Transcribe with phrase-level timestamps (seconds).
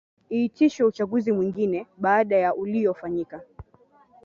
[0.31, 3.41] iitishwe uchaguzi mwingine baada ya uliyofanyika